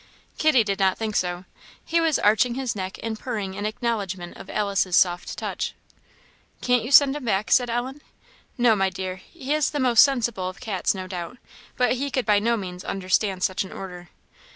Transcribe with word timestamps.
Kitty 0.39 0.63
did 0.63 0.79
not 0.79 0.97
think 0.97 1.15
so; 1.15 1.45
he 1.85 2.01
was 2.01 2.17
arching 2.17 2.55
his 2.55 2.75
neck 2.75 2.97
and 3.03 3.19
purring 3.19 3.53
in 3.53 3.67
acknowledgment 3.67 4.35
of 4.35 4.49
Alice's 4.49 4.95
soft 4.95 5.37
touch. 5.37 5.75
"Can't 6.59 6.81
you 6.83 6.89
send 6.89 7.15
him 7.15 7.23
back?" 7.25 7.51
said 7.51 7.69
Ellen. 7.69 8.01
"No, 8.57 8.75
my 8.75 8.89
dear; 8.89 9.17
he 9.17 9.53
is 9.53 9.69
the 9.69 9.79
most 9.79 10.01
sensible 10.03 10.49
of 10.49 10.59
cats, 10.59 10.95
no 10.95 11.05
doubt, 11.05 11.37
but 11.77 11.93
he 11.97 12.09
could 12.09 12.25
by 12.25 12.39
no 12.39 12.57
means 12.57 12.83
understand 12.83 13.43
such 13.43 13.63
an 13.63 13.71
order. 13.71 14.09